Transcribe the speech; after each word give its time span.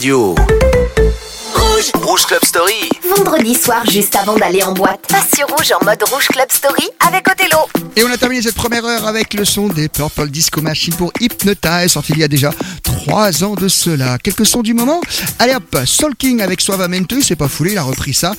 radio. 0.00 0.34
Rouge. 1.54 1.90
Rouge 2.02 2.24
Club 2.24 2.42
Story. 2.42 2.88
Vendredi 3.14 3.54
soir, 3.54 3.84
juste 3.90 4.16
avant 4.16 4.34
d'aller 4.34 4.62
en 4.62 4.72
boîte, 4.72 5.00
passe 5.06 5.32
sur 5.36 5.46
Rouge 5.46 5.72
en 5.78 5.84
mode 5.84 6.02
Rouge 6.10 6.28
Club 6.28 6.50
Story 6.50 6.88
avec 7.06 7.28
Othello. 7.28 7.58
Et 7.96 8.04
on 8.04 8.10
a 8.10 8.16
terminé 8.16 8.40
cette 8.40 8.54
première 8.54 8.82
heure 8.86 9.06
avec 9.06 9.34
le 9.34 9.44
son 9.44 9.68
des 9.68 9.90
Purple 9.90 10.28
Disco 10.28 10.62
Machine 10.62 10.94
pour 10.94 11.12
Hypnotize, 11.20 11.92
sorti 11.92 12.14
il 12.14 12.20
y 12.20 12.24
a 12.24 12.28
déjà 12.28 12.50
trois 12.82 13.44
ans 13.44 13.56
de 13.56 13.68
cela. 13.68 14.16
Quelques 14.16 14.46
sons 14.46 14.62
du 14.62 14.72
moment. 14.72 15.02
Allez 15.38 15.54
hop, 15.54 15.76
Soul 15.84 16.16
King 16.16 16.40
avec 16.40 16.62
Suavemente, 16.62 17.20
c'est 17.22 17.36
pas 17.36 17.48
foulé, 17.48 17.72
il 17.72 17.78
a 17.78 17.82
repris 17.82 18.14
ça. 18.14 18.32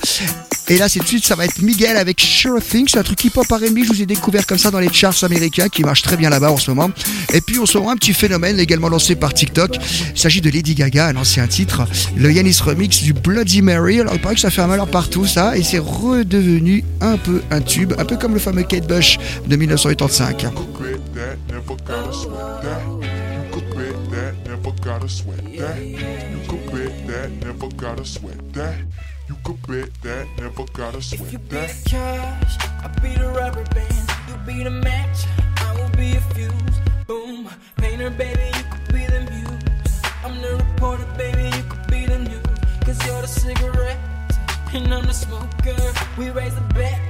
Et 0.72 0.78
là, 0.78 0.88
c'est 0.88 1.00
tout 1.00 1.04
de 1.04 1.08
suite, 1.10 1.26
ça 1.26 1.34
va 1.36 1.44
être 1.44 1.60
Miguel 1.60 1.98
avec 1.98 2.18
Sure 2.18 2.58
Thing. 2.58 2.88
C'est 2.88 2.98
un 2.98 3.02
truc 3.02 3.22
hip-hop 3.22 3.46
R&B. 3.46 3.80
Je 3.84 3.88
vous 3.88 4.00
ai 4.00 4.06
découvert 4.06 4.46
comme 4.46 4.56
ça 4.56 4.70
dans 4.70 4.78
les 4.78 4.90
charts 4.90 5.22
américains 5.22 5.68
qui 5.68 5.82
marche 5.82 6.00
très 6.00 6.16
bien 6.16 6.30
là-bas 6.30 6.50
en 6.50 6.56
ce 6.56 6.70
moment. 6.70 6.90
Et 7.34 7.42
puis, 7.42 7.58
on 7.58 7.64
rend 7.82 7.90
un 7.90 7.96
petit 7.96 8.14
phénomène 8.14 8.58
également 8.58 8.88
lancé 8.88 9.14
par 9.14 9.34
TikTok. 9.34 9.76
Il 10.14 10.18
s'agit 10.18 10.40
de 10.40 10.48
Lady 10.48 10.74
Gaga, 10.74 11.08
un 11.08 11.16
ancien 11.16 11.46
titre. 11.46 11.86
Le 12.16 12.32
Yanis 12.32 12.56
remix 12.62 13.02
du 13.02 13.12
Bloody 13.12 13.60
Mary. 13.60 14.00
Alors, 14.00 14.14
il 14.14 14.20
paraît 14.22 14.34
que 14.34 14.40
ça 14.40 14.48
fait 14.48 14.62
un 14.62 14.66
malheur 14.66 14.88
partout, 14.88 15.26
ça. 15.26 15.58
Et 15.58 15.62
c'est 15.62 15.78
redevenu 15.78 16.84
un 17.02 17.18
peu 17.18 17.42
un 17.50 17.60
tube. 17.60 17.92
Un 17.98 18.06
peu 18.06 18.16
comme 18.16 18.32
le 18.32 18.40
fameux 18.40 18.62
Kate 18.62 18.86
Bush 18.86 19.18
de 19.46 19.54
1985. 19.54 20.42
You 20.42 20.50
could 26.48 26.72
bet 26.72 26.92
that, 27.06 27.30
never 27.42 27.68
gotta 27.76 28.04
sweat 28.04 28.38
if 31.12 31.32
you 31.32 31.38
that. 31.50 31.68
Be 31.68 31.82
the 31.82 31.90
cash, 31.90 32.56
I'll 32.82 33.02
be 33.02 33.14
the 33.14 33.28
rubber 33.28 33.64
band. 33.74 34.08
You 34.28 34.34
be 34.46 34.62
the 34.64 34.70
match, 34.70 35.26
I 35.56 35.74
will 35.76 35.90
be 35.96 36.16
a 36.16 36.20
fuse. 36.34 36.78
Boom, 37.06 37.48
painter, 37.76 38.10
baby, 38.10 38.46
you 38.56 38.64
could 38.70 38.92
be 38.92 39.04
the 39.06 39.20
muse. 39.30 40.02
I'm 40.24 40.40
the 40.40 40.56
reporter, 40.56 41.06
baby, 41.18 41.56
you 41.56 41.62
could 41.64 41.86
be 41.88 42.06
the 42.06 42.18
news. 42.18 42.46
Cause 42.84 43.06
you're 43.06 43.22
the 43.22 43.28
cigarette, 43.28 43.98
and 44.74 44.92
I'm 44.94 45.06
the 45.06 45.12
smoker. 45.14 45.92
We 46.18 46.30
raise 46.30 46.54
the 46.54 46.66
bet, 46.74 47.00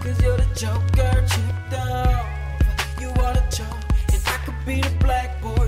cause 0.00 0.20
you're 0.22 0.36
the 0.36 0.48
joker. 0.54 1.24
Chipped 1.32 1.74
off, 1.74 2.26
you 3.00 3.08
are 3.08 3.34
the 3.34 3.44
chalk. 3.50 3.78
And 4.12 4.22
I 4.26 4.36
could 4.44 4.66
be 4.66 4.80
the 4.80 4.90
blackboard, 5.00 5.58
you 5.58 5.59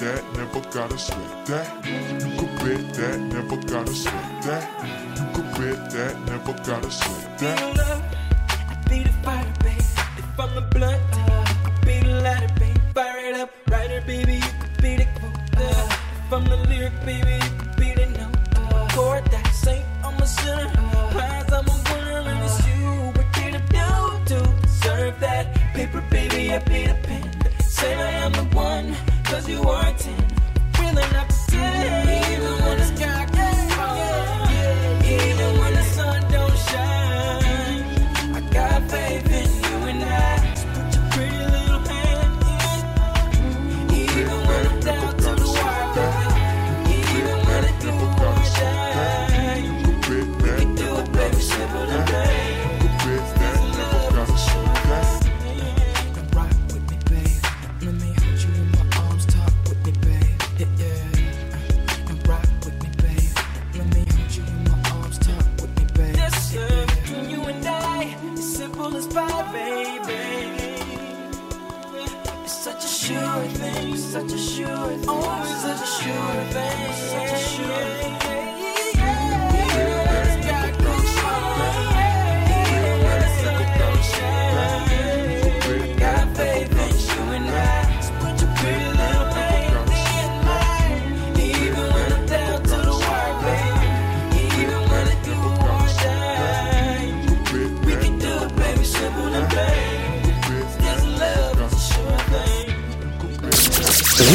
that, 0.00 0.24
never 0.34 0.60
gotta 0.72 0.98
sweat 0.98 1.46
that. 1.46 1.86
You 1.86 2.30
could 2.38 2.54
bet 2.64 2.94
that, 2.94 3.20
never 3.20 3.56
gotta 3.56 3.92
sweat 3.92 4.42
that. 4.44 4.64
You 5.18 5.26
could 5.34 5.50
bet 5.58 5.90
that, 5.92 6.20
never 6.26 6.52
gotta 6.64 6.90
sweat 6.90 7.38
that. 7.38 7.58
Be 7.58 7.64
the 7.64 7.78
love, 7.78 8.02
I 8.48 8.88
be 8.88 9.02
the 9.02 9.12
fire, 9.22 9.52
baby. 9.60 9.84
If 10.18 10.40
I'm 10.40 10.54
the 10.54 10.62
blunt, 10.72 11.02
you 11.16 11.54
could 11.64 11.80
be 11.86 12.00
the 12.00 12.14
lighter, 12.22 12.54
baby. 12.58 12.80
Fire 12.94 13.18
it 13.28 13.34
up, 13.40 13.50
writer, 13.70 14.00
baby, 14.06 14.34
you 14.36 14.52
could 14.60 14.82
be 14.82 14.96
the 14.96 15.06
quote. 15.16 15.36
Uh, 15.56 15.96
if 16.24 16.32
I'm 16.32 16.44
the 16.44 16.56
lyric, 16.68 16.96
baby, 17.04 17.34
you 17.44 17.52
could 17.60 17.76
be 17.76 17.88
the 17.92 18.06
note. 18.18 18.36
Uh, 18.56 18.88
chord 18.94 19.24
that 19.26 19.48
saint, 19.52 19.84
I'm 20.02 20.18
a 20.18 20.26
sinner. 20.26 20.70
Prize, 21.12 21.52
I'm 21.52 21.68
a 21.68 21.76
winner, 21.92 22.20
and 22.30 22.44
it's 22.44 22.58
you. 22.68 22.88
What 23.16 23.28
did 23.34 23.54
I 23.54 23.62
do 23.76 24.24
to 24.30 24.62
deserve 24.62 25.20
that? 25.20 25.44
Paper, 25.74 26.02
baby, 26.10 26.54
I 26.54 26.58
be 26.60 26.86
the 26.86 26.94
pen. 27.02 27.26
Say 27.68 27.94
I 27.94 28.10
am 28.24 28.32
the 28.32 28.44
one, 28.56 28.96
cause 29.30 29.48
you 29.48 29.62
are 29.62 29.86
a 29.86 29.92
10. 29.92 30.14
Really 30.80 31.06
not 31.12 31.28
pretend, 31.28 32.32
even 32.32 32.64
when 32.64 32.78
the 32.78 32.84
sky 32.96 33.39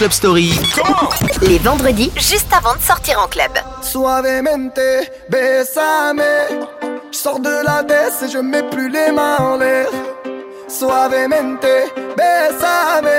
Club 0.00 0.12
Story. 0.12 0.58
Les 1.42 1.58
vendredis, 1.58 2.10
juste 2.16 2.50
avant 2.56 2.74
de 2.74 2.80
sortir 2.80 3.20
en 3.22 3.28
club. 3.28 3.50
Suavemente, 3.82 4.80
besame. 5.28 6.22
Je 7.12 7.18
sors 7.18 7.38
de 7.38 7.62
la 7.66 7.82
baisse 7.82 8.22
et 8.24 8.30
je 8.32 8.38
mets 8.38 8.62
plus 8.62 8.88
les 8.88 9.12
mains 9.12 9.36
en 9.38 9.58
l'air. 9.58 9.88
Suavemente, 10.68 11.66
besame. 12.16 13.10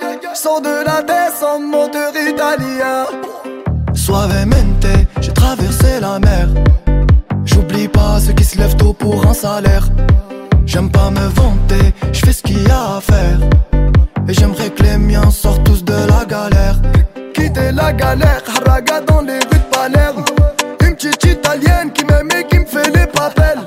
Je 0.00 0.36
sors 0.36 0.60
de 0.60 0.84
la 0.84 1.02
baisse 1.02 1.40
en 1.40 1.60
moteur 1.60 2.10
italien. 2.16 3.06
Suavemente, 3.94 4.88
j'ai 5.20 5.32
traversé 5.32 6.00
la 6.00 6.18
mer. 6.18 6.48
J'oublie 7.44 7.86
pas 7.86 8.18
ceux 8.18 8.32
qui 8.32 8.42
se 8.42 8.58
lèvent 8.58 8.76
tôt 8.76 8.92
pour 8.92 9.24
un 9.24 9.34
salaire. 9.34 9.86
J'aime 10.66 10.90
pas 10.90 11.10
me 11.10 11.28
vanter, 11.28 11.94
je 12.12 12.18
fais 12.26 12.32
ce 12.32 12.42
qu'il 12.42 12.60
y 12.66 12.70
a 12.72 12.96
à 12.96 13.00
faire. 13.00 13.38
Et 14.28 14.32
j'aimerais 14.32 14.70
que 14.70 14.82
les 14.82 14.96
miens 14.96 15.30
sortent 15.30 15.64
tous 15.64 15.84
de 15.84 15.92
la 15.92 16.24
galère. 16.24 16.76
Quitter 17.34 17.72
la 17.72 17.92
galère, 17.92 18.42
haraga 18.48 19.00
dans 19.00 19.20
les 19.20 19.34
rues 19.34 19.58
de 19.58 19.74
Palerme. 19.74 20.24
Une 20.80 20.94
petite 20.94 21.24
italienne 21.24 21.92
qui 21.92 22.04
m'aime 22.06 22.30
et 22.30 22.44
qui 22.44 22.58
me 22.58 22.64
fait 22.64 22.90
les 22.96 23.06
papels. 23.06 23.60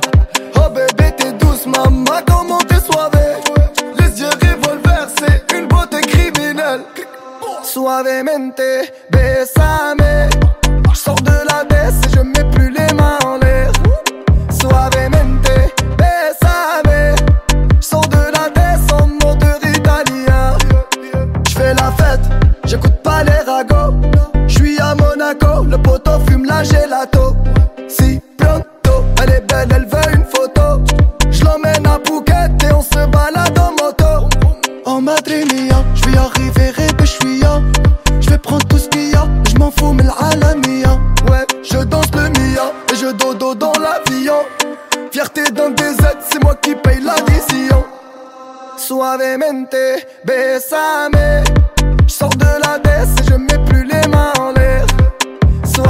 Oh 0.56 0.69
bébé, 0.69 1.12
t'es 1.15 1.33
douce, 1.33 1.68
maman, 1.68 2.21
comment 2.27 2.59
t'es 2.59 2.80
soivée. 2.80 3.36
Les 4.00 4.19
yeux 4.19 4.30
revolver, 4.42 5.07
c'est 5.19 5.57
une 5.57 5.68
beauté 5.68 6.01
criminelle. 6.01 6.81
Suavemente, 7.63 8.62
besame. 9.12 10.47
J'écoute 22.68 22.98
pas 23.02 23.24
les 23.24 23.40
ragots. 23.50 23.96
Je 24.48 24.54
suis 24.60 24.80
à 24.80 24.94
Monaco, 24.94 25.64
le 25.64 25.78
poteau 25.78 26.19
fume 26.28 26.46
la 26.46 26.64
gelato. 26.64 27.36
Si 27.88 28.22
pronto, 28.38 29.06
elle 29.24 29.31
est 29.31 29.42
belle, 29.42 29.69
elle 29.74 29.86
veut 29.86 30.14
une 30.14 30.25
photo. 30.25 30.84
Je 31.31 31.44
l'emmène 31.44 31.88
à 31.88 32.00
Phuket 32.06 32.64
et 32.64 32.74
on 32.74 32.81
se 32.81 33.06
balade 33.08 33.58
en 33.58 33.72
moto. 33.72 34.30
En 34.86 35.02
Madrid 35.02 35.52
mia, 35.54 35.84
je 35.96 36.10
vais 36.10 36.18
arriver 36.18 36.74
je 37.00 37.06
suis 37.06 37.40
ya. 37.40 37.62
Je 38.19 38.30
vais 38.30 38.38
prendre 38.38 38.68
tout 38.68 38.78
ce 38.78 38.88
qu'il 38.90 39.12
y 39.12 39.16
a, 39.16 39.25
je 39.50 39.58
m'en 39.58 39.72
fous 39.72 39.94
mais 39.94 40.04
l'alamia. 40.04 41.00
Ouais, 41.30 41.46
je 41.63 41.78
danse 41.80 42.12
le 42.13 42.30
mia 42.30 42.72
et 42.92 42.96
je 42.96 43.12
dodo 43.12 43.56
dans 43.56 43.74
l'avion. 43.74 44.44
Fierté 45.12 45.44
d'un 45.52 45.70
DZ, 45.72 46.18
c'est 46.30 46.44
moi 46.44 46.56
qui 46.56 46.75
paye 46.75 47.02
l'addition. 47.02 47.84
Suavemente, 48.78 49.75
besame. 50.25 51.47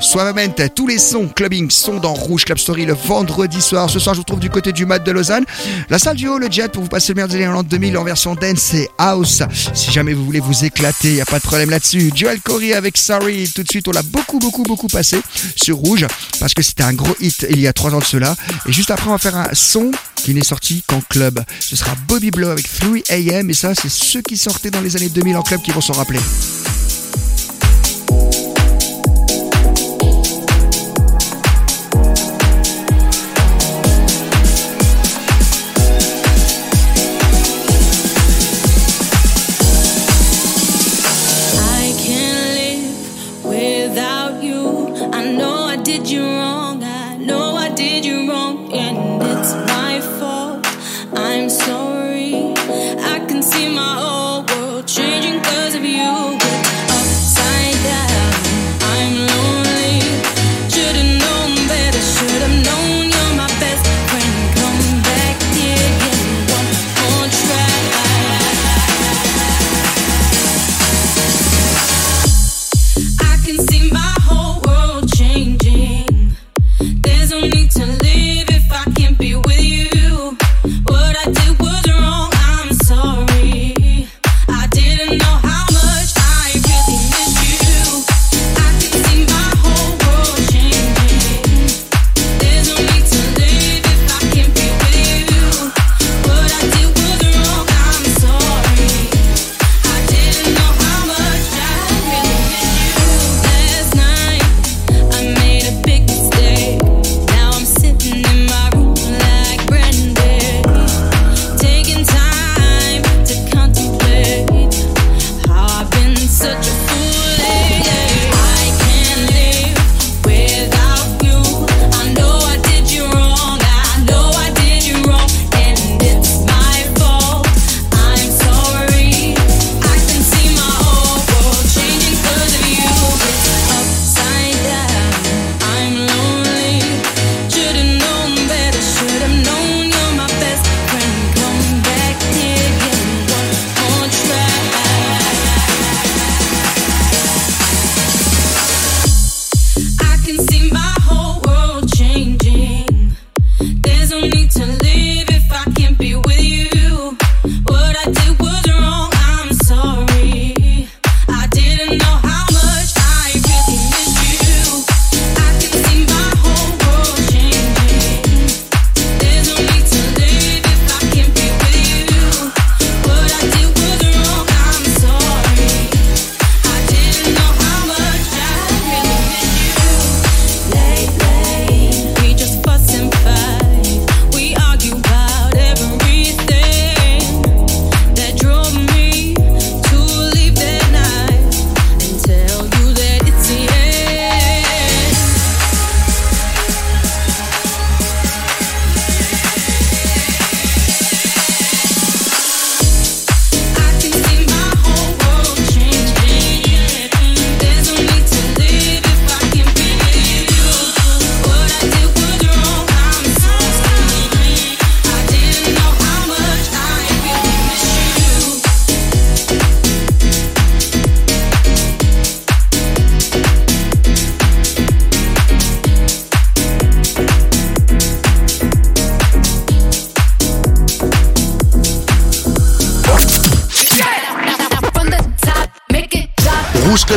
Suavemente, 0.00 0.74
tous 0.74 0.86
les 0.86 0.98
sons 0.98 1.28
clubbing 1.28 1.70
sont 1.70 1.98
dans 1.98 2.12
Rouge 2.12 2.44
Club 2.44 2.58
Story 2.58 2.86
le 2.86 2.94
vendredi 2.94 3.60
soir. 3.60 3.88
Ce 3.88 3.98
soir, 3.98 4.14
je 4.14 4.20
vous 4.20 4.24
trouve 4.24 4.40
du 4.40 4.50
côté 4.50 4.72
du 4.72 4.86
mat 4.86 4.98
de 4.98 5.10
Lausanne. 5.10 5.44
La 5.90 5.98
salle 5.98 6.16
du 6.16 6.28
haut, 6.28 6.38
le 6.38 6.50
jet, 6.50 6.70
pour 6.70 6.82
vous 6.82 6.88
passer 6.88 7.12
le 7.12 7.16
meilleur 7.16 7.28
des 7.28 7.42
années 7.42 7.62
2000 7.64 7.96
en 7.98 8.04
version 8.04 8.34
dance 8.34 8.74
et 8.74 8.90
house. 8.98 9.42
Si 9.74 9.90
jamais 9.90 10.12
vous 10.12 10.24
voulez 10.24 10.40
vous 10.40 10.64
éclater, 10.64 11.14
il 11.14 11.20
a 11.20 11.24
pas 11.24 11.38
de 11.38 11.44
problème 11.44 11.70
là-dessus. 11.70 12.12
Joel 12.14 12.40
Corey 12.40 12.72
avec 12.72 12.96
Sorry, 12.96 13.50
tout 13.54 13.62
de 13.62 13.68
suite, 13.68 13.88
on 13.88 13.92
l'a 13.92 14.02
beaucoup, 14.02 14.38
beaucoup, 14.38 14.62
beaucoup 14.62 14.88
passé 14.88 15.20
sur 15.56 15.76
Rouge 15.76 16.06
parce 16.40 16.54
que 16.54 16.62
c'était 16.62 16.84
un 16.84 16.92
gros 16.92 17.14
hit 17.20 17.46
il 17.50 17.60
y 17.60 17.66
a 17.66 17.72
trois 17.72 17.94
ans 17.94 18.00
de 18.00 18.04
cela. 18.04 18.36
Et 18.66 18.72
juste 18.72 18.90
après, 18.90 19.08
on 19.08 19.12
va 19.12 19.18
faire 19.18 19.36
un 19.36 19.48
son 19.52 19.90
qui 20.16 20.34
n'est 20.34 20.44
sorti 20.44 20.82
qu'en 20.86 21.00
club. 21.00 21.40
Ce 21.60 21.76
sera 21.76 21.94
Bobby 22.08 22.30
Blow 22.30 22.48
avec 22.48 22.68
3 22.68 22.98
AM 23.10 23.50
et 23.50 23.54
ça, 23.54 23.74
c'est 23.74 23.90
ceux 23.90 24.22
qui 24.22 24.36
sortaient 24.36 24.70
dans 24.70 24.80
les 24.80 24.96
années 24.96 25.08
2000 25.08 25.36
en 25.36 25.42
club 25.42 25.62
qui 25.62 25.70
vont 25.70 25.80
s'en 25.80 25.94
rappeler. 25.94 26.20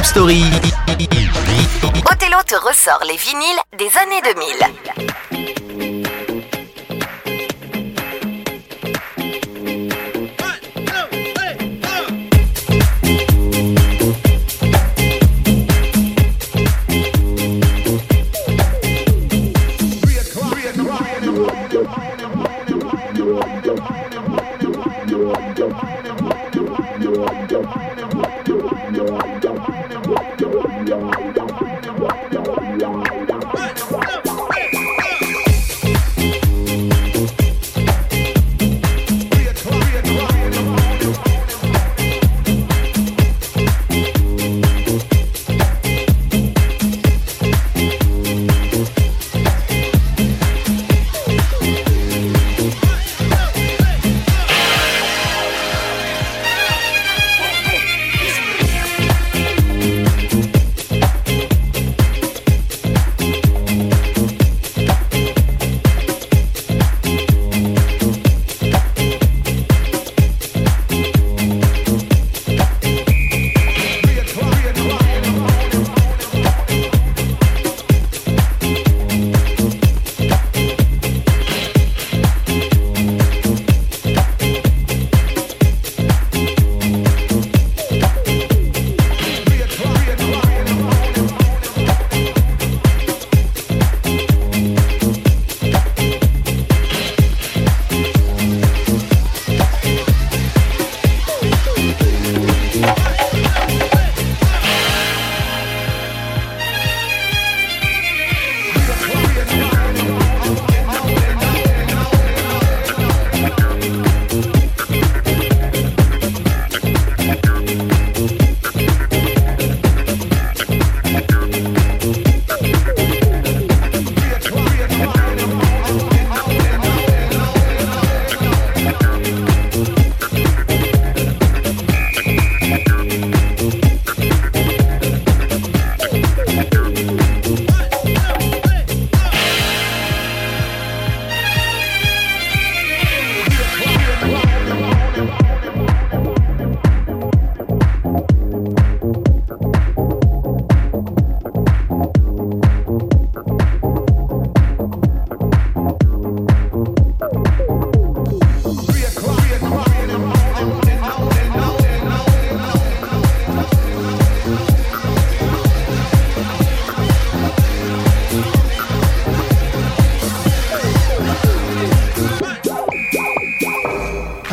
Story. 0.10 0.44
Othello 2.12 2.38
te 2.44 2.56
ressort 2.58 3.04
les 3.06 3.18
vinyles 3.18 3.62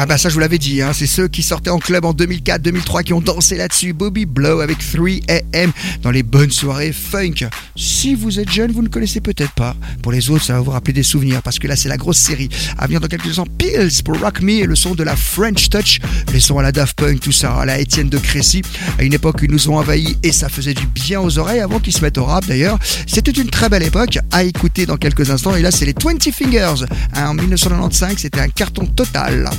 Ah 0.06 0.10
bah 0.10 0.18
ça 0.18 0.28
je 0.28 0.34
vous 0.34 0.40
l'avais 0.40 0.58
dit, 0.58 0.82
hein, 0.82 0.92
c'est 0.94 1.08
ceux 1.08 1.26
qui 1.26 1.42
sortaient 1.42 1.70
en 1.70 1.80
club 1.80 2.04
en 2.04 2.12
2004-2003 2.12 3.02
qui 3.02 3.12
ont 3.12 3.20
dansé 3.20 3.56
là-dessus. 3.56 3.92
Bobby 3.92 4.24
Blow 4.24 4.60
avec 4.60 4.78
3AM 4.78 5.72
dans 6.00 6.12
les 6.12 6.22
bonnes 6.22 6.52
soirées 6.52 6.92
funk. 6.92 7.48
Si 7.74 8.14
vous 8.14 8.38
êtes 8.38 8.52
jeune, 8.52 8.70
vous 8.70 8.82
ne 8.82 8.88
connaissez 8.88 9.20
peut-être 9.20 9.50
pas. 9.54 9.74
Pour 10.04 10.12
les 10.12 10.30
autres, 10.30 10.44
ça 10.44 10.52
va 10.52 10.60
vous 10.60 10.70
rappeler 10.70 10.92
des 10.92 11.02
souvenirs 11.02 11.42
parce 11.42 11.58
que 11.58 11.66
là 11.66 11.74
c'est 11.74 11.88
la 11.88 11.96
grosse 11.96 12.18
série. 12.18 12.48
À 12.78 12.86
venir 12.86 13.00
dans 13.00 13.08
quelques 13.08 13.26
instants, 13.26 13.48
Pills 13.58 14.04
pour 14.04 14.16
Rock 14.20 14.42
Me 14.42 14.52
et 14.52 14.66
le 14.66 14.76
son 14.76 14.94
de 14.94 15.02
la 15.02 15.16
French 15.16 15.70
Touch, 15.70 15.98
les 16.32 16.38
sons 16.38 16.60
à 16.60 16.62
la 16.62 16.70
Daft 16.70 16.96
Punk, 16.96 17.18
tout 17.18 17.32
ça, 17.32 17.56
à 17.56 17.64
la 17.64 17.80
Étienne 17.80 18.08
de 18.08 18.18
Crécy. 18.18 18.62
À 19.00 19.02
une 19.02 19.12
époque, 19.12 19.40
ils 19.42 19.50
nous 19.50 19.70
ont 19.70 19.78
envahis 19.78 20.16
et 20.22 20.30
ça 20.30 20.48
faisait 20.48 20.74
du 20.74 20.86
bien 20.86 21.20
aux 21.20 21.36
oreilles 21.40 21.58
avant 21.58 21.80
qu'ils 21.80 21.94
se 21.94 22.02
mettent 22.02 22.18
au 22.18 22.26
rap 22.26 22.46
d'ailleurs. 22.46 22.78
C'était 23.08 23.32
une 23.32 23.50
très 23.50 23.68
belle 23.68 23.82
époque 23.82 24.20
à 24.30 24.44
écouter 24.44 24.86
dans 24.86 24.98
quelques 24.98 25.30
instants. 25.30 25.56
Et 25.56 25.62
là, 25.62 25.72
c'est 25.72 25.84
les 25.84 25.96
20 26.00 26.30
Fingers. 26.30 26.86
En 27.16 27.34
1995, 27.34 28.18
c'était 28.18 28.38
un 28.38 28.50
carton 28.50 28.86
total. 28.86 29.50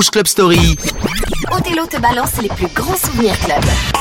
Rouge 0.00 0.10
Club 0.12 0.26
Story. 0.26 0.78
Othello 1.52 1.86
te 1.86 1.98
balance 1.98 2.40
les 2.40 2.48
plus 2.48 2.68
grands 2.74 2.96
souvenirs 2.96 3.38
club. 3.40 3.99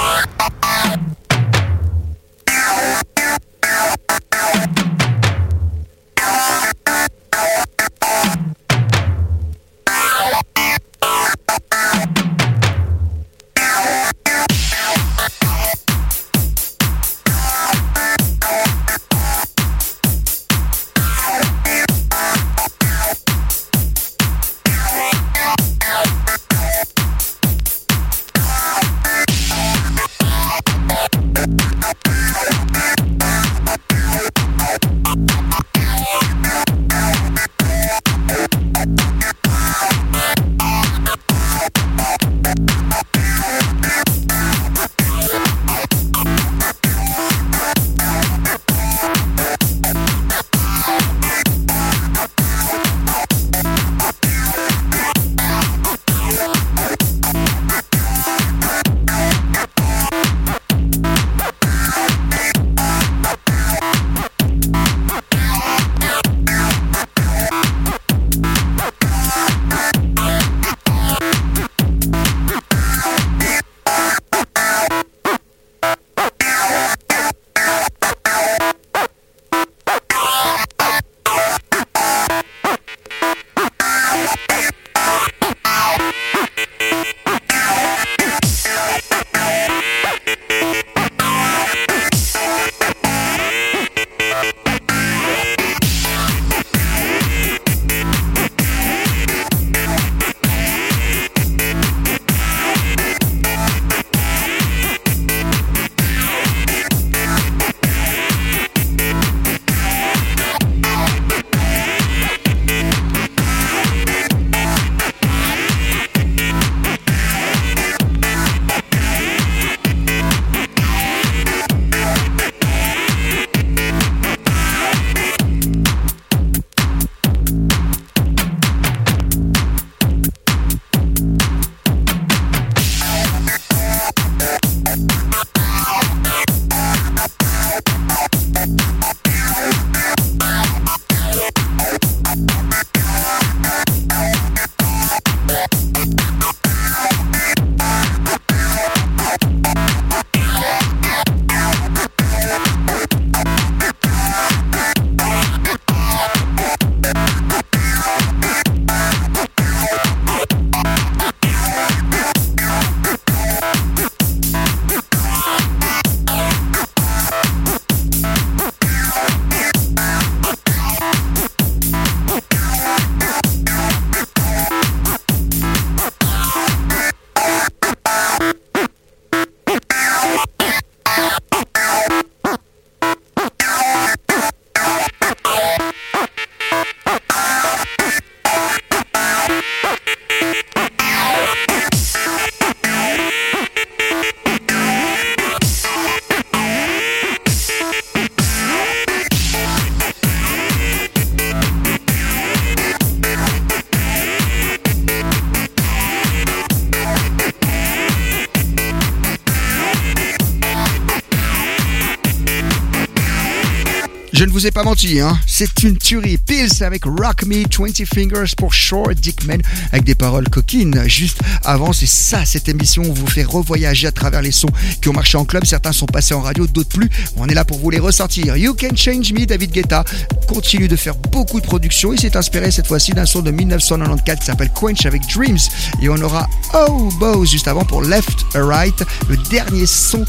Vous 214.60 214.68
ai 214.68 214.72
pas 214.72 214.84
menti, 214.84 215.22
hein. 215.22 215.40
c'est 215.48 215.84
une 215.84 215.98
tuerie. 215.98 216.38
Pills 216.38 216.84
avec 216.84 217.06
Rock 217.06 217.46
Me 217.46 217.64
20 217.64 218.06
Fingers 218.06 218.52
pour 218.58 218.74
Short 218.74 219.14
Dickman 219.14 219.60
avec 219.94 220.04
des 220.04 220.16
paroles 220.16 220.50
coquines. 220.50 221.02
Juste 221.08 221.40
avant, 221.64 221.94
c'est 221.94 222.10
ça, 222.10 222.44
cette 222.44 222.68
émission 222.68 223.04
où 223.04 223.14
vous 223.14 223.26
fait 223.26 223.46
revoyager 223.46 224.08
à 224.08 224.12
travers 224.12 224.42
les 224.42 224.52
sons 224.52 224.68
qui 225.02 225.08
ont 225.08 225.14
marché 225.14 225.38
en 225.38 225.46
club. 225.46 225.64
Certains 225.64 225.94
sont 225.94 226.08
passés 226.08 226.34
en 226.34 226.42
radio, 226.42 226.68
d'autres 226.68 226.90
plus. 226.90 227.10
On 227.38 227.48
est 227.48 227.54
là 227.54 227.64
pour 227.64 227.80
vous 227.80 227.90
les 227.90 228.00
ressortir. 228.00 228.58
You 228.58 228.74
Can 228.74 228.98
Change 228.98 229.32
Me, 229.32 229.46
David 229.46 229.72
Guetta 229.72 230.04
continue 230.46 230.90
de 230.90 230.98
faire 230.98 231.16
beaucoup 231.16 231.62
de 231.62 231.66
productions. 231.66 232.12
Il 232.12 232.20
s'est 232.20 232.36
inspiré 232.36 232.70
cette 232.70 232.88
fois-ci 232.88 233.12
d'un 233.14 233.26
son 233.26 233.42
de 233.42 233.52
1994 233.52 234.40
qui 234.40 234.46
s'appelle 234.46 234.72
Quench 234.78 235.06
avec 235.06 235.22
Dreams. 235.34 235.60
Et 236.02 236.10
on 236.10 236.18
aura 236.18 236.50
Oboe 236.74 237.46
juste 237.46 237.70
avant 237.70 237.86
pour 237.86 238.02
Left 238.02 238.44
a 238.56 238.66
Right, 238.66 239.06
le 239.30 239.38
dernier 239.50 239.86
son 239.86 240.26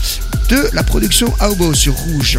de 0.49 0.69
la 0.73 0.85
production 0.85 1.35
Oboe 1.41 1.75
sur 1.75 1.95
Rouge. 1.95 2.39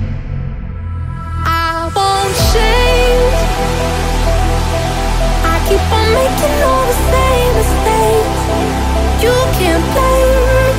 change. 2.53 3.39
I 5.53 5.55
keep 5.67 5.83
on 5.97 6.07
making 6.19 6.55
all 6.67 6.85
the 6.91 6.97
same 7.11 7.51
mistakes. 7.59 8.41
You 9.23 9.35
can't 9.57 9.85
blame, 9.93 10.77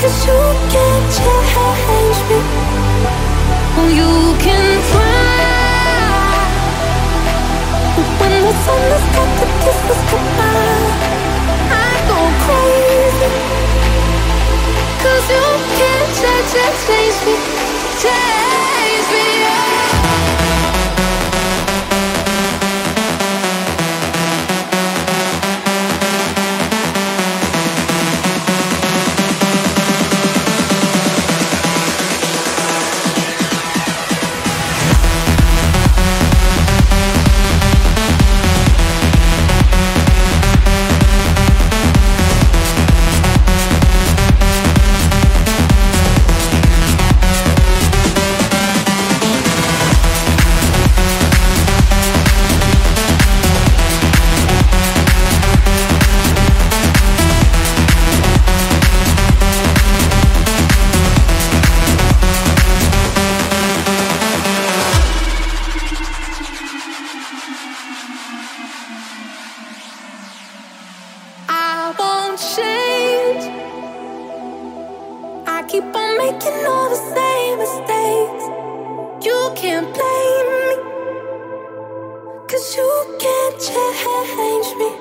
cause 0.00 0.18
you 0.26 0.40
can't 0.74 1.06
change 1.18 2.18
me. 2.28 2.38
Oh, 3.76 3.88
You 4.00 4.12
can 4.44 4.66
try, 4.90 6.38
but 7.96 8.08
when 8.20 8.32
the 8.48 8.54
sun 8.64 8.82
has 8.94 9.06
got 9.14 9.30
to 9.40 9.46
kiss 9.62 9.80
us 9.92 10.02
goodbye, 10.10 10.90
I 11.70 11.90
go 12.10 12.18
crazy. 12.44 13.30
Cause 15.02 15.26
you 15.34 15.46
can't 15.78 16.10
change, 16.20 16.48
change, 16.52 16.78
change 16.86 17.18
me, 17.26 17.34
change 18.02 19.06
me. 19.14 19.24
Yeah. 19.44 19.93
making 76.34 76.66
all 76.66 76.88
the 76.90 76.96
same 76.96 77.58
mistakes. 77.58 78.44
You 79.26 79.52
can't 79.56 79.94
blame 79.94 80.48
me, 80.54 81.00
cause 82.48 82.76
you 82.76 83.16
can't 83.20 83.60
change 83.60 84.76
me. 84.78 84.93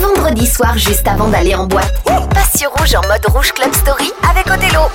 Vendredi 0.00 0.46
soir, 0.46 0.76
juste 0.76 1.06
avant 1.06 1.28
d'aller 1.28 1.54
en 1.54 1.66
boîte. 1.66 1.94
Passe 2.34 2.58
sur 2.58 2.70
rouge 2.70 2.94
en 2.94 3.06
mode 3.08 3.24
rouge 3.26 3.52
club 3.52 3.72
story 3.74 4.12
avec 4.28 4.46
Othello. 4.46 4.88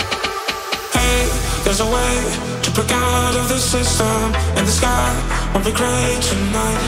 Hey, 0.93 1.27
there's 1.63 1.81
a 1.81 1.85
way 1.85 2.13
to 2.61 2.71
break 2.71 2.91
out 2.91 3.35
of 3.35 3.47
this 3.47 3.63
system. 3.63 4.33
And 4.57 4.65
the 4.65 4.71
sky 4.71 5.11
won't 5.53 5.65
be 5.65 5.71
great 5.71 6.21
tonight. 6.21 6.81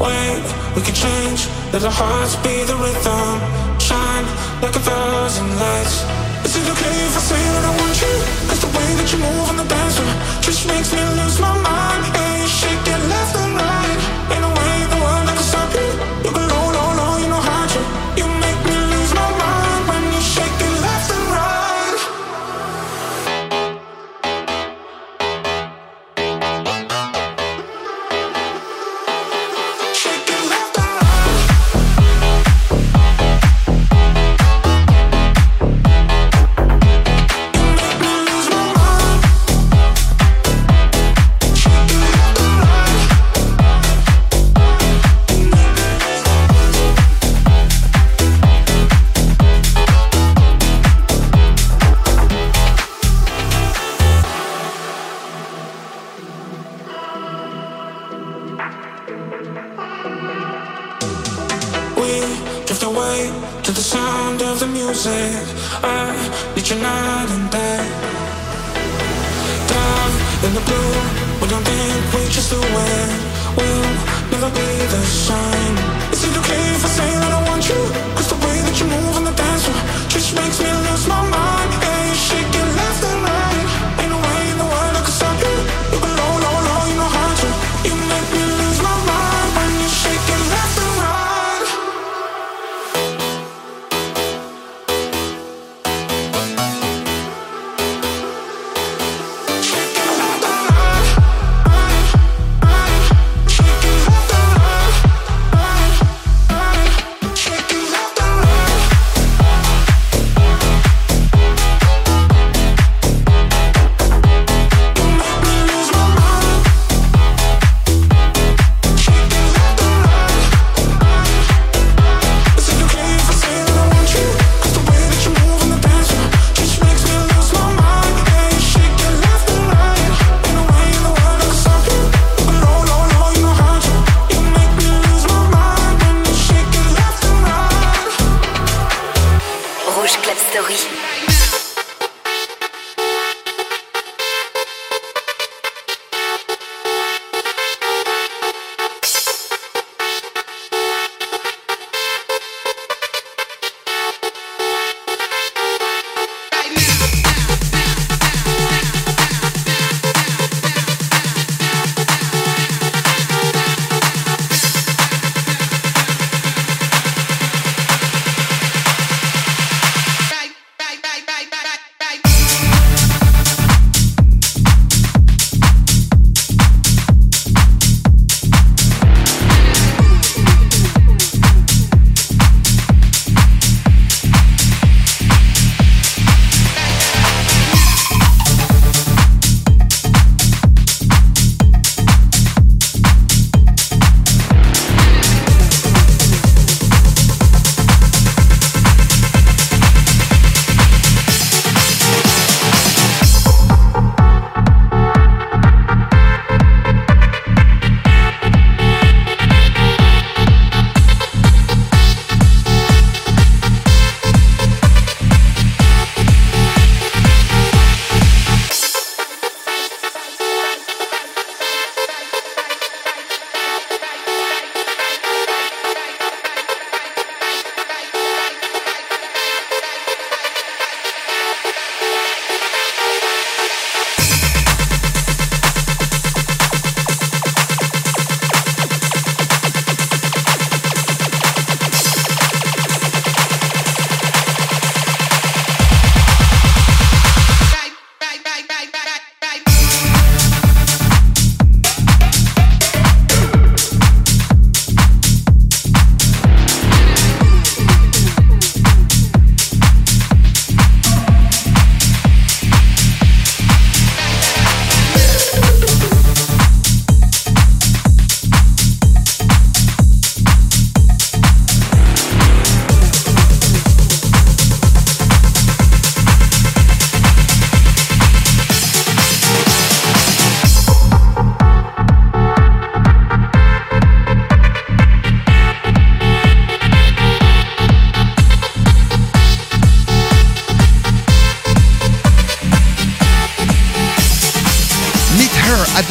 Wait, 0.00 0.44
we 0.76 0.82
can 0.82 0.94
change. 0.94 1.48
Let 1.72 1.84
our 1.84 1.90
hearts 1.90 2.36
be 2.36 2.64
the 2.64 2.76
rhythm. 2.76 3.40
Shine 3.78 4.26
like 4.62 4.76
a 4.76 4.80
thousand 4.80 5.50
lights. 5.58 6.04
Is 6.44 6.56
it 6.56 6.68
okay 6.70 6.96
if 7.06 7.16
I 7.16 7.20
say 7.20 7.42
that 7.54 7.64
I 7.64 7.72
want 7.80 7.96
you? 8.00 8.14
Cause 8.48 8.60
the 8.60 8.72
way 8.78 8.88
that 8.98 9.12
you 9.12 9.18
move 9.18 9.48
on 9.50 9.56
the 9.56 9.64
dance 9.64 9.98
floor 9.98 10.14
just 10.40 10.66
makes 10.66 10.92
me 10.92 11.02
lose 11.20 11.40
my 11.40 11.54
mind. 11.58 12.04
And 12.14 12.48
shake 12.48 12.86
it 12.86 13.02
left 13.08 13.36
and 13.36 13.54
right. 13.54 13.68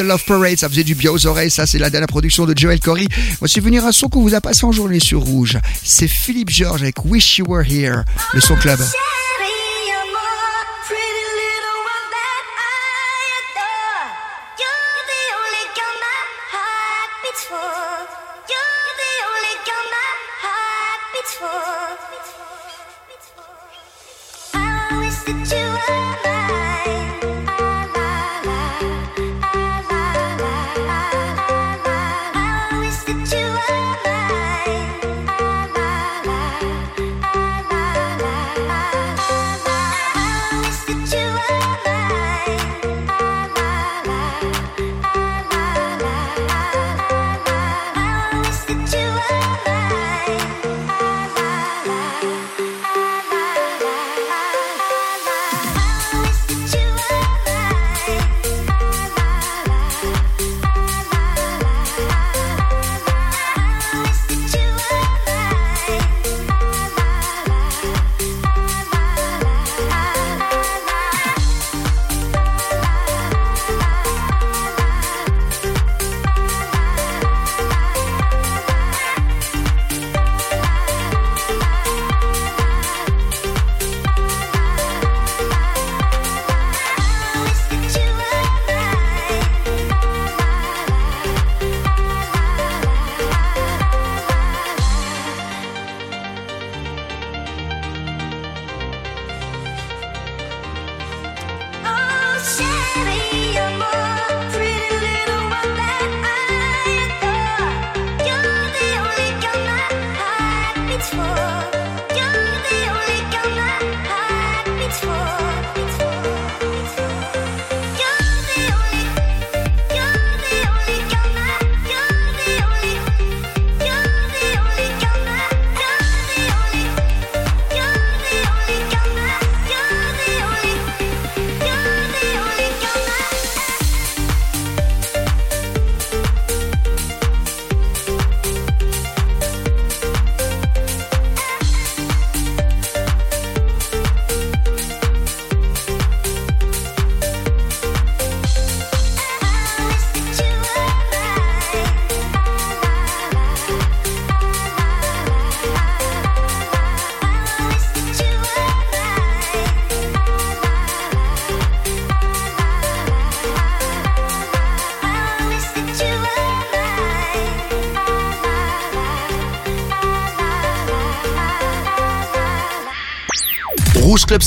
Love 0.08 0.24
Parade, 0.26 0.58
ça 0.58 0.70
faisait 0.70 0.84
du 0.84 0.96
bien 0.96 1.12
aux 1.12 1.28
oreilles, 1.28 1.52
ça 1.52 1.66
c'est 1.66 1.80
la 1.80 1.90
dernière 1.90 2.08
production 2.08 2.46
de 2.46 2.58
Joel 2.58 2.80
Corey. 2.80 3.08
Voici 3.40 3.60
venir 3.60 3.86
un 3.86 3.92
son 3.92 4.08
qu'on 4.08 4.22
vous 4.22 4.34
a 4.34 4.42
passé 4.42 4.66
en 4.66 4.72
journée 4.72 5.00
sur 5.00 5.20
Rouge. 5.20 5.60
C'est 5.84 6.08
Philippe 6.08 6.50
George 6.50 6.82
avec 6.82 7.04
Wish 7.06 7.40
You 7.40 7.46
Were 7.48 7.66
Here, 7.70 8.04
le 8.34 8.40
son 8.40 8.56
club. 8.56 8.80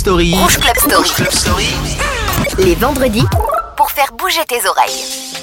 Story. 0.00 0.32
Rouge 0.34 0.56
Club 0.56 0.76
Story. 0.78 0.96
Rouge 0.96 1.12
Club 1.12 1.30
Story. 1.30 1.76
Les 2.56 2.74
vendredis, 2.74 3.26
pour 3.76 3.90
faire 3.90 4.10
bouger 4.14 4.40
tes 4.48 4.66
oreilles. 4.66 5.39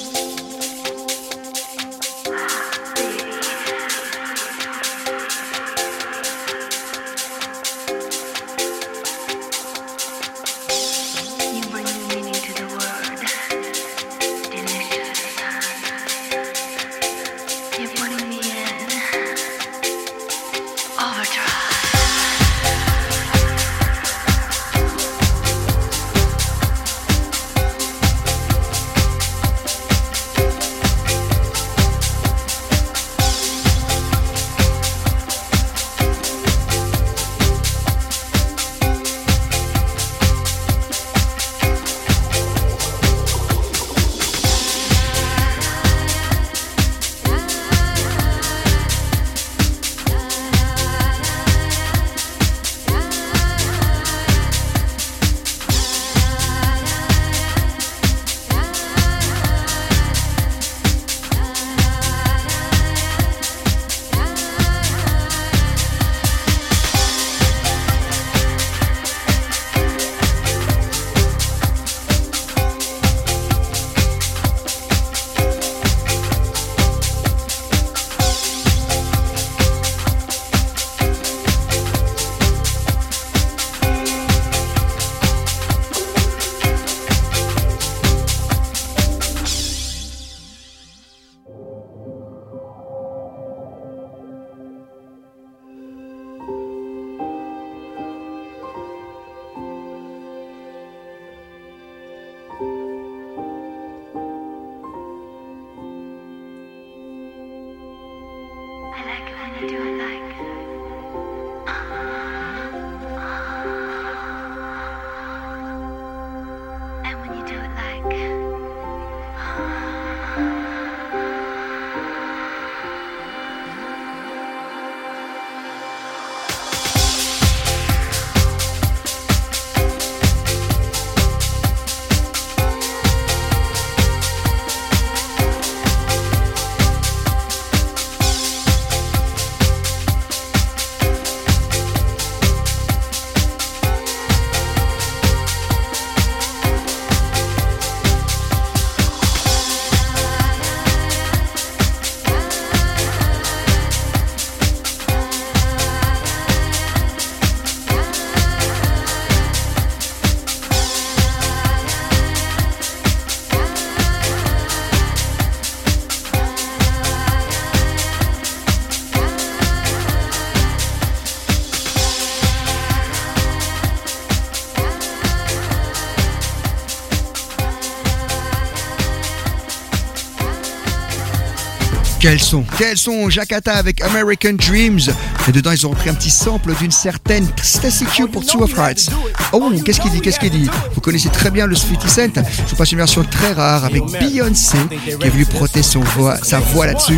Quels 182.27 182.43
sont? 182.43 182.65
Quels 182.77 182.97
sont? 182.97 183.29
Avec 183.67 184.01
American 184.01 184.51
Dreams 184.55 184.99
Et 185.47 185.51
dedans, 185.53 185.71
ils 185.71 185.87
ont 185.87 185.91
repris 185.91 186.09
un 186.09 186.13
petit 186.13 186.29
sample 186.29 186.75
d'une 186.75 186.91
certaine 186.91 187.47
Stacy 187.63 188.03
Q 188.03 188.27
pour 188.27 188.45
Two 188.45 188.61
of 188.63 188.77
Hearts. 188.77 189.09
Oh, 189.53 189.71
qu'est-ce 189.85 190.01
qu'il 190.01 190.11
dit? 190.11 190.19
Qu'est-ce 190.19 190.37
qu'il 190.37 190.49
dit? 190.49 190.69
Vous 190.93 190.99
connaissez 190.99 191.29
très 191.29 191.51
bien 191.51 191.67
le 191.67 191.73
50 191.73 192.09
Cent. 192.09 192.33
Je 192.35 192.71
vous 192.71 192.75
passe 192.75 192.91
une 192.91 192.97
version 192.97 193.23
très 193.23 193.53
rare 193.53 193.85
avec 193.85 194.03
Beyoncé 194.19 194.77
qui 195.05 195.11
est 195.11 195.29
venue 195.29 195.45
prêter 195.45 195.81
son 195.81 196.01
voix, 196.01 196.35
sa 196.43 196.59
voix 196.59 196.87
là-dessus. 196.87 197.17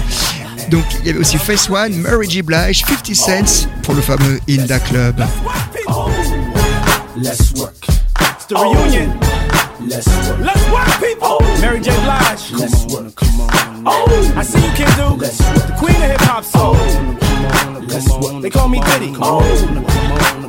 Donc, 0.69 0.85
il 0.99 1.07
y 1.07 1.09
avait 1.09 1.19
aussi 1.19 1.39
Face 1.39 1.71
One, 1.71 1.95
Mary 1.95 2.29
J. 2.29 2.43
Blige, 2.43 2.83
50 2.85 3.15
Cent 3.15 3.67
pour 3.81 3.95
le 3.95 4.01
fameux 4.01 4.39
Inda 4.47 4.79
Club. 4.79 5.25
Let's 7.17 7.51
work. 7.55 7.73
The 8.47 8.53
reunion. 8.53 9.38
Let's 9.81 10.07
work. 10.07 10.39
Let's 10.39 10.71
work, 10.71 10.87
people. 10.99 11.37
Oh. 11.39 11.61
Mary 11.61 11.79
J. 11.79 11.91
Blige. 12.03 12.51
Let's 12.51 12.85
work. 12.93 13.15
Come 13.15 13.41
on. 13.41 13.83
Oh, 13.87 14.33
I 14.35 14.43
see 14.43 14.59
you 14.59 14.71
can 14.73 14.91
do. 14.97 15.15
Let's 15.15 15.39
work. 15.39 15.67
The 15.67 15.75
queen 15.79 15.95
of 15.95 16.09
hip 16.11 16.21
hop 16.21 16.43
soul. 16.43 16.73
Let's 17.87 18.09
work. 18.17 18.41
They 18.41 18.49
call 18.49 18.67
me 18.67 18.81
Diddy. 18.81 19.15
Oh, 19.21 19.39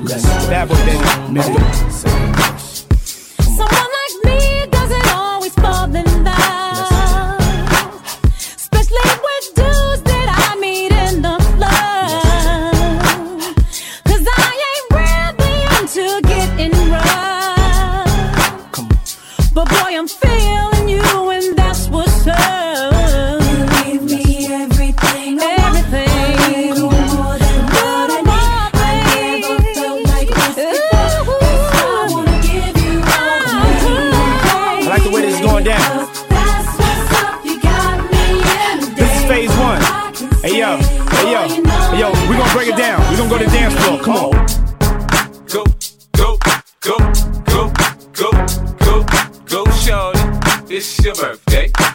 let's 0.03 0.27
work. 0.27 0.51
Bad 0.51 0.69
boy 0.69 0.75
Diddy. 0.85 1.33
Mister. 1.33 1.63
Someone 3.41 3.90
go 43.31 43.39
to 43.39 43.45
the 43.45 43.51
dance 43.51 43.75
floor. 43.75 43.99
Come 44.01 44.17
on. 44.17 44.33
Go, 45.47 45.65
go, 46.17 46.37
go, 46.81 46.97
go, 47.47 47.73
go, 48.13 48.31
go, 48.81 49.05
go, 49.47 49.71
shorty. 49.71 50.75
It's 50.75 51.05
your 51.05 51.15
birthday. 51.15 51.50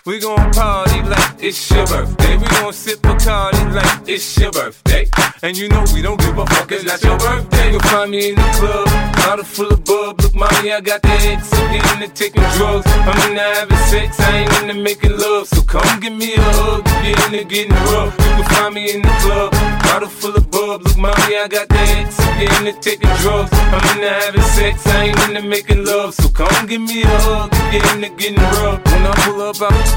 We 0.05 0.19
gon' 0.19 0.51
party 0.51 1.01
like 1.01 1.41
it's 1.41 1.71
your 1.71 1.83
birthday. 1.87 2.37
We 2.37 2.45
gon' 2.45 2.73
sip 2.73 2.99
Bacardi 2.99 3.73
like 3.73 4.07
it's 4.07 4.37
your 4.37 4.51
birthday. 4.51 5.09
And 5.41 5.57
you 5.57 5.67
know 5.67 5.83
we 5.95 6.03
don't 6.03 6.19
give 6.19 6.37
a 6.37 6.45
fuck, 6.45 6.71
it's 6.71 6.83
not 6.83 7.01
your 7.01 7.17
birthday. 7.17 7.71
You'll 7.71 7.79
find 7.79 8.11
me 8.11 8.29
in 8.29 8.35
the 8.35 8.49
club, 8.53 8.85
bottle 9.15 9.43
full 9.43 9.73
of 9.73 9.83
bub. 9.83 10.21
Look, 10.21 10.35
mommy, 10.35 10.71
I 10.71 10.79
got 10.81 11.01
the 11.01 11.09
X, 11.09 11.51
I'm 11.53 11.73
getting 11.73 12.07
to 12.07 12.13
taking 12.13 12.43
drugs. 12.53 12.85
I'm 12.85 13.31
into 13.31 13.41
having 13.41 13.77
sex, 13.89 14.19
I 14.19 14.37
ain't 14.37 14.61
into 14.61 14.75
making 14.75 15.17
love. 15.17 15.47
So 15.47 15.63
come 15.63 15.99
give 15.99 16.13
me 16.13 16.35
a 16.35 16.41
hug, 16.41 16.83
if 16.85 17.17
you're 17.17 17.41
into 17.41 17.43
getting 17.49 17.73
rough. 17.89 18.13
You 18.13 18.43
can 18.43 18.45
find 18.53 18.75
me 18.75 18.93
in 18.93 19.01
the 19.01 19.13
club, 19.25 19.51
bottle 19.89 20.09
full 20.09 20.35
of 20.35 20.51
bub. 20.51 20.83
Look, 20.83 20.97
mommy, 20.97 21.33
I 21.33 21.47
got 21.49 21.67
the 21.67 21.81
X, 21.81 22.19
I'm 22.19 22.39
getting 22.39 22.65
to 22.73 22.79
taking 22.79 23.09
drugs. 23.25 23.49
I'm 23.53 23.97
into 23.97 24.09
having 24.09 24.41
sex, 24.53 24.85
I 24.85 25.05
ain't 25.05 25.29
into 25.29 25.41
making 25.49 25.83
love. 25.83 26.13
So 26.13 26.29
come 26.29 26.67
give 26.67 26.81
me 26.81 27.01
a 27.01 27.07
hug, 27.25 27.49
if 27.73 27.81
you're 27.81 27.95
into 27.95 28.09
getting 28.21 28.37
rough. 28.61 28.85
When 28.85 29.05
I 29.07 29.13
pull 29.25 29.41
up, 29.41 29.57
I 29.61 29.94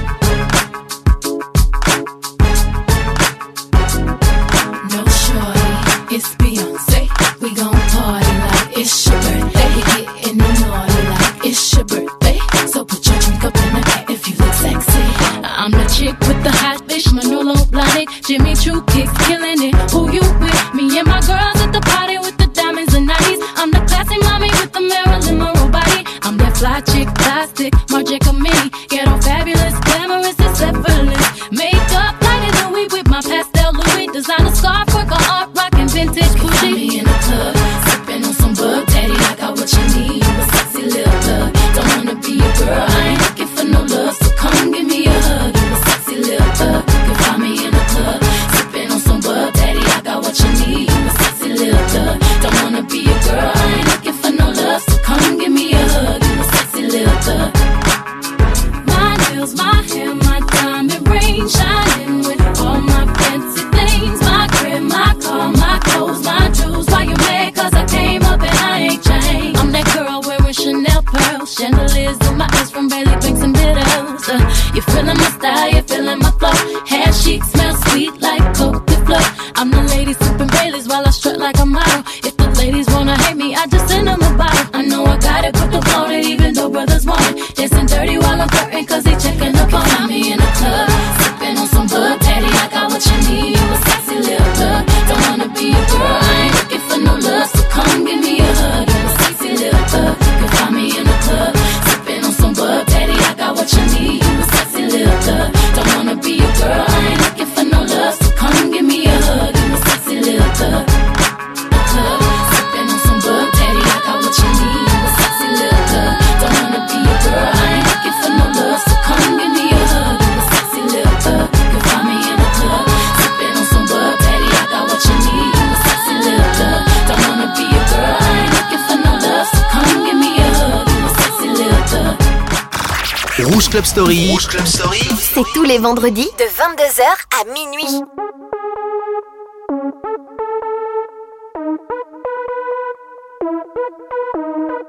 Club 133.78 133.86
Story. 133.86 134.30
Rouge 134.32 134.48
Club 134.48 134.66
Story. 134.66 135.00
C'est 135.20 135.44
tous 135.54 135.62
les 135.62 135.78
vendredis 135.78 136.28
de 136.36 136.42
22h 136.42 137.04
à 137.40 137.44
minuit. 137.44 138.02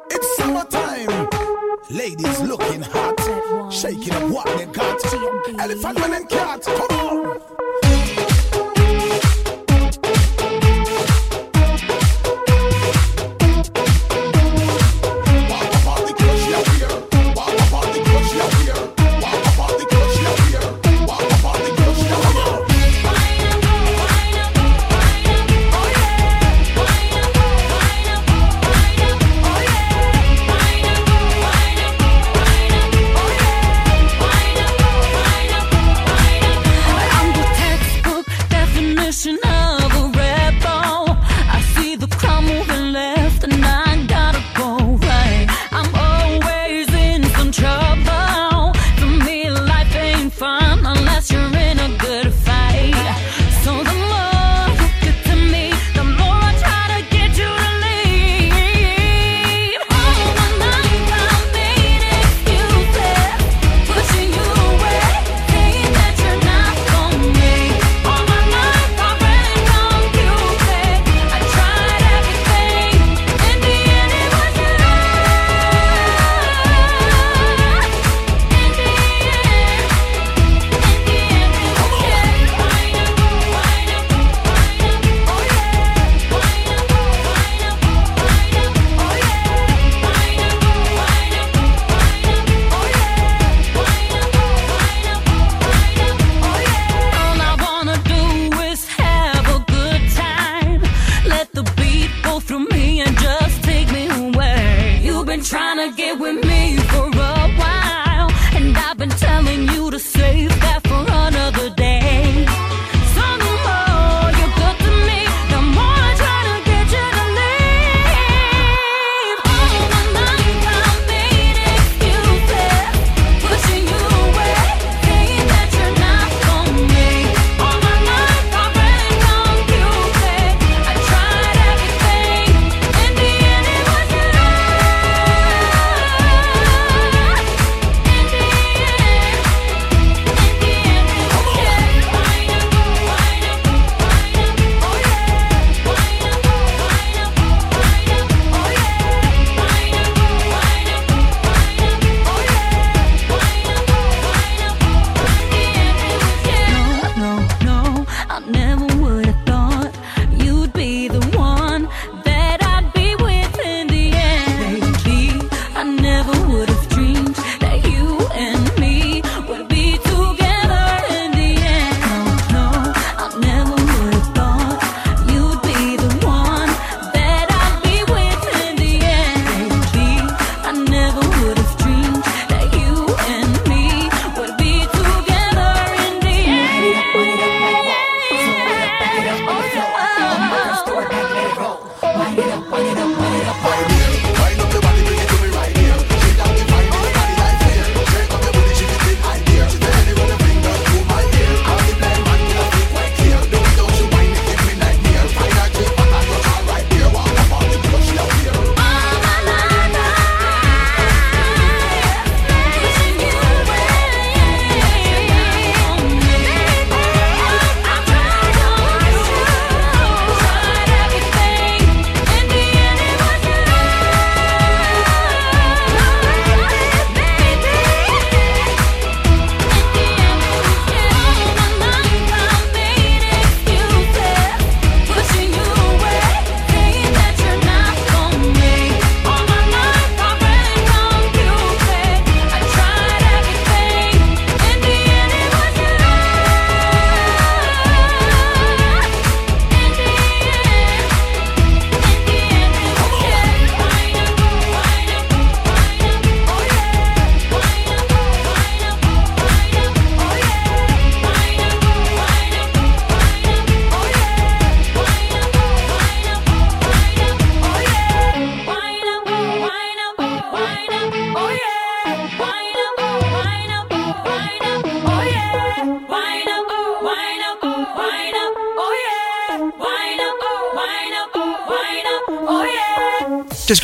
It's 0.10 0.38
summertime. 0.38 1.30
Ladies 1.92 2.42
looking 2.42 2.82
hot, 2.82 3.72
shaking 3.72 4.14
up 4.14 4.24
what 4.32 4.48
they 4.58 4.66
got. 4.66 5.00
Elephant 5.60 6.00
man 6.00 6.14
and 6.14 6.28
cat, 6.28 6.64
come 6.66 6.98
on. 6.98 7.59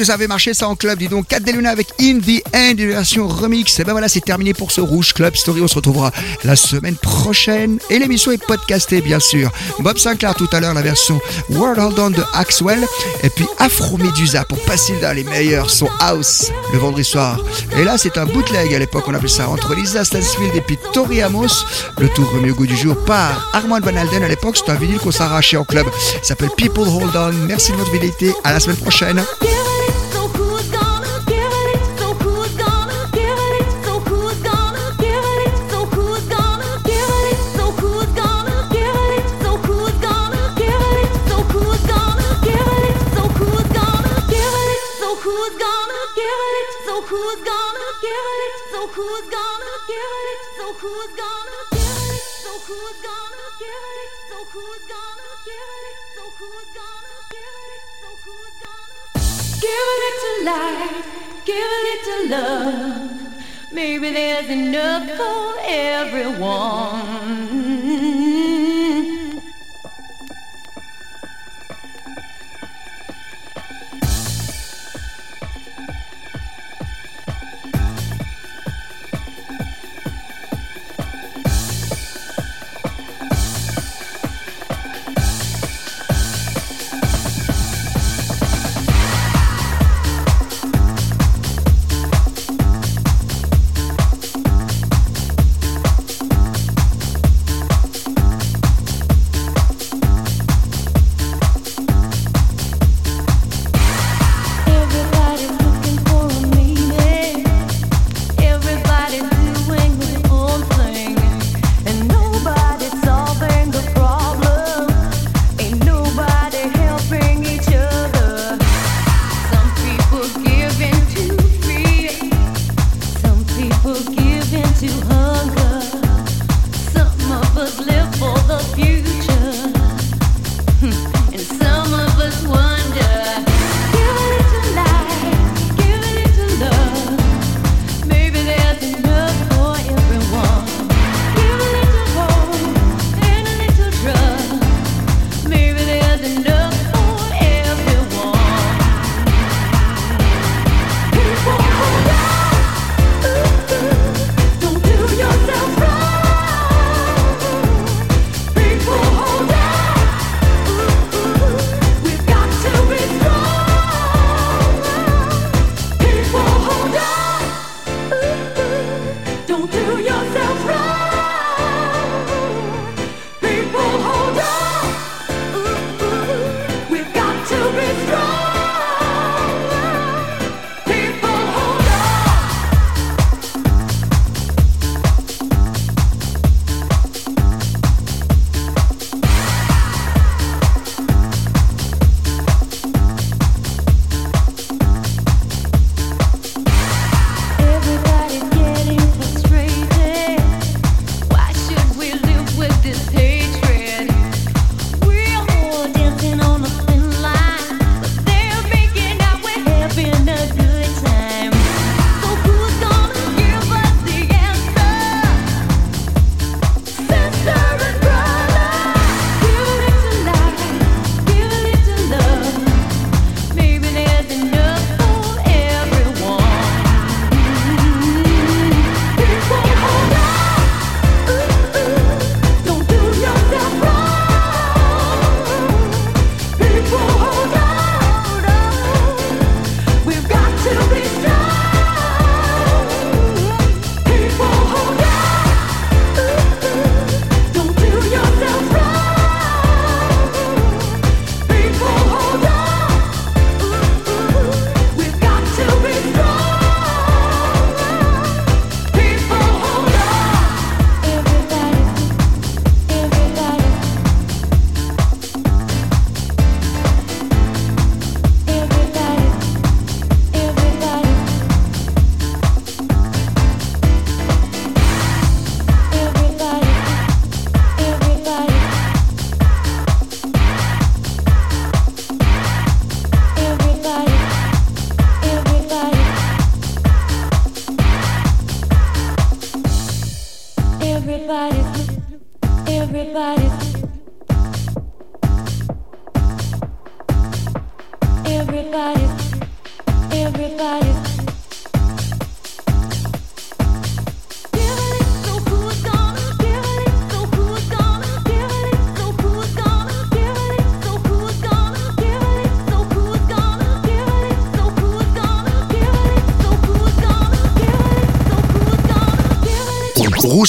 que 0.06 0.12
ça 0.12 0.14
avait 0.14 0.28
marché 0.28 0.54
ça 0.54 0.68
en 0.68 0.76
club. 0.76 1.00
Dis 1.00 1.08
donc, 1.08 1.28
4 1.28 1.44
des 1.44 1.52
Luna 1.52 1.72
avec 1.72 1.88
In 2.00 2.20
the 2.20 2.44
End, 2.56 2.76
une 2.78 2.90
version 2.90 3.28
remix. 3.28 3.80
Et 3.80 3.84
ben 3.84 3.92
voilà, 3.94 4.08
c'est 4.08 4.24
terminé 4.24 4.54
pour 4.54 4.72
ce 4.72 4.80
Rouge 4.82 5.14
Club 5.14 5.36
Story. 5.36 5.62
On 5.62 5.68
se 5.68 5.76
retrouvera 5.76 6.12
la 6.44 6.56
semaine 6.56 6.96
prochaine. 6.96 7.80
Et 7.90 7.98
l'émission 7.98 8.32
est 8.32 8.46
podcastée, 8.46 9.02
bien 9.02 9.20
sûr. 9.20 9.52
Bob 9.80 9.98
Sinclair 9.98 10.36
tout 10.36 10.48
à 10.52 10.60
l'heure, 10.60 10.76
la 10.76 10.84
version 10.84 11.20
World 11.50 11.80
Hold 11.80 12.00
On 12.00 12.10
de 12.12 12.24
Axwell. 12.34 12.86
Et 13.24 13.30
puis 13.30 13.46
Afro 13.58 13.98
Medusa 13.98 14.44
pour 14.44 14.60
Passilda, 14.66 15.14
les 15.14 15.24
meilleurs 15.24 15.72
sont 15.72 15.90
House 16.00 16.52
le 16.72 16.78
vendredi 16.78 17.04
soir. 17.04 17.40
Et 17.76 17.84
là, 17.84 17.98
c'est 17.98 18.18
un 18.20 18.26
bootleg 18.26 18.74
à 18.74 18.80
l'époque, 18.80 19.06
on 19.08 19.14
appelait 19.14 19.28
ça 19.28 19.50
entre 19.50 19.74
Lisa 19.74 20.06
Stansfield 20.06 20.56
et 20.56 20.62
puis 20.62 20.78
Tori 20.94 21.22
Amos. 21.24 21.66
Le 21.98 22.10
tour 22.10 22.30
remis 22.32 22.52
au 22.52 22.56
goût 22.56 22.68
du 22.68 22.78
jour 22.78 22.96
par 23.06 23.50
Armand 23.54 23.80
Van 23.80 23.96
Alden 23.96 24.24
à 24.24 24.28
l'époque. 24.28 24.58
C'est 24.58 24.72
un 24.72 24.76
vinyle 24.76 25.00
qu'on 25.00 25.12
s'arrachait 25.12 25.58
en 25.58 25.64
club. 25.64 25.88
Il 26.22 26.26
s'appelle 26.26 26.50
People 26.56 26.88
Hold 26.88 27.16
On. 27.16 27.34
Merci 27.48 27.72
de 27.72 27.78
votre 27.78 27.92
fidélité. 27.92 28.32
À 28.44 28.54
la 28.54 28.60
semaine 28.60 28.78
prochaine. 28.78 29.24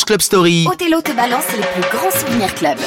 Club 0.07 0.21
Story. 0.21 0.67
Othello 0.69 1.03
te 1.03 1.11
balance 1.13 1.47
les 1.53 1.67
plus 1.75 1.91
grands 1.91 2.13
souvenirs 2.13 2.55
club. 2.55 2.79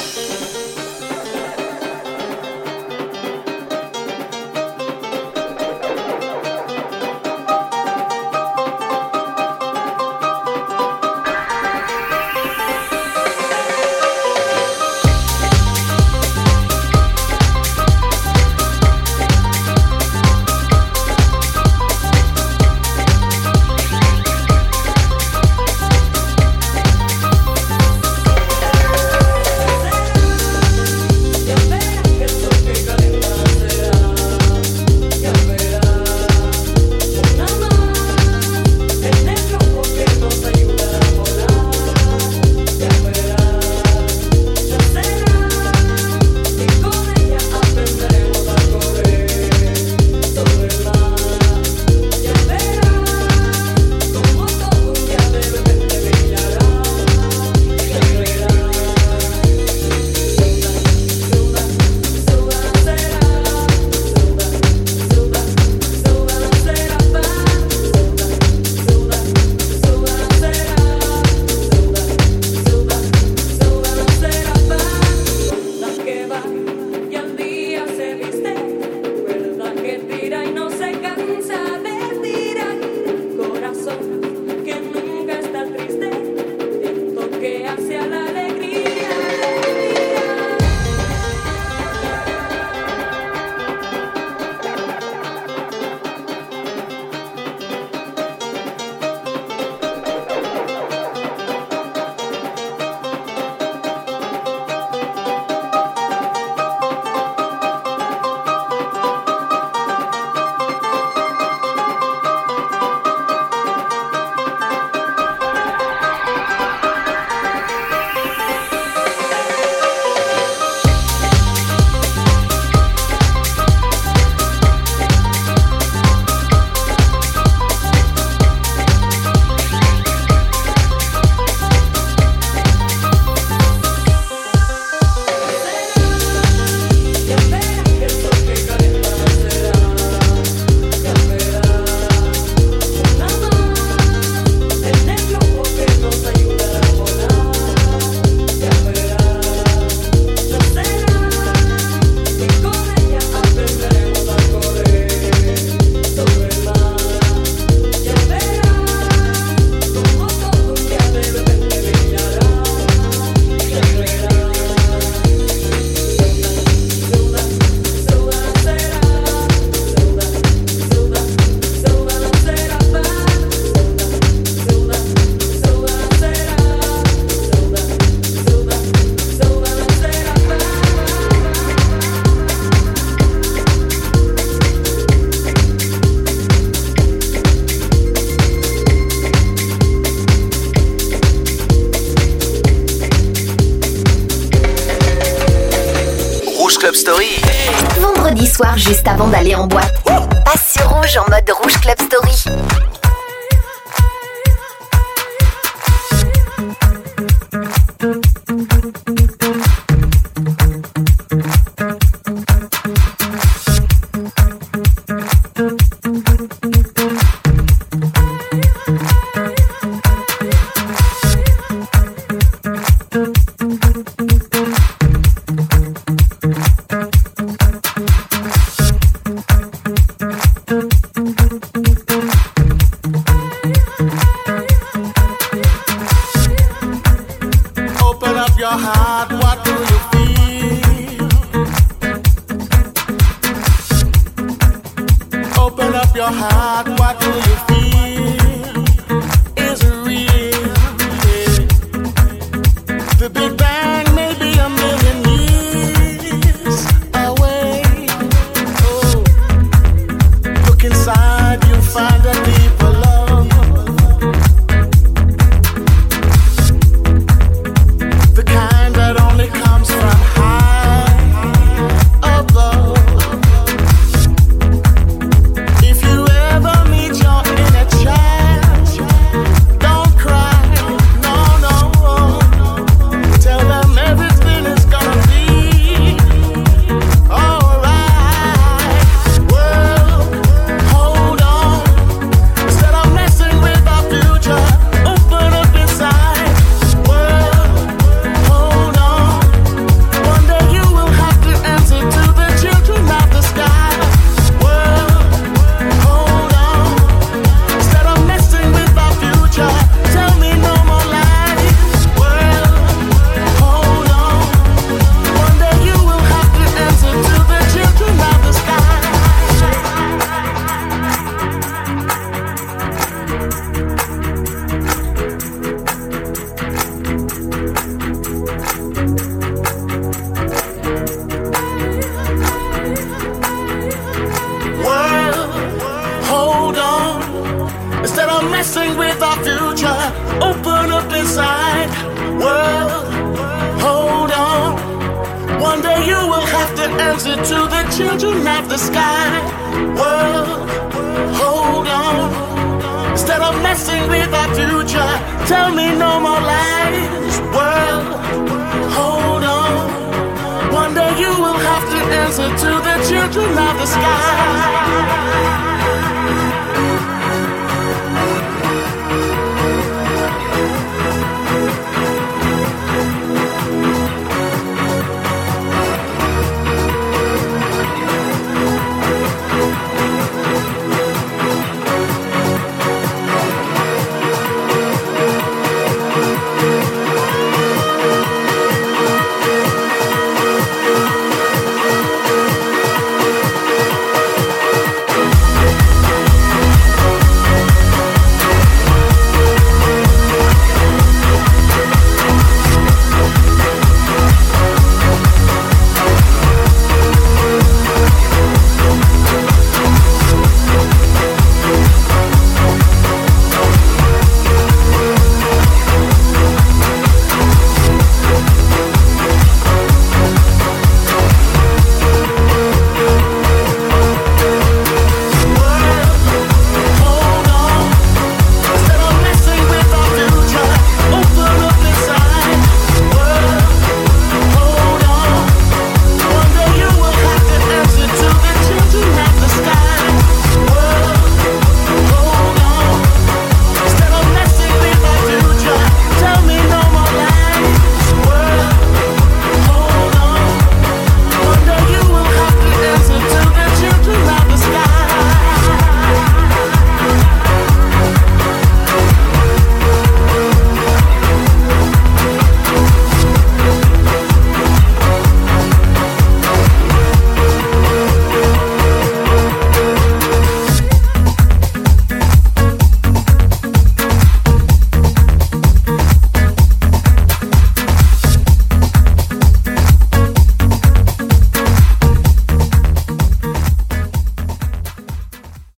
Juste 198.90 199.06
avant 199.06 199.28
d'aller 199.28 199.54
en 199.54 199.68
boîte. 199.68 199.89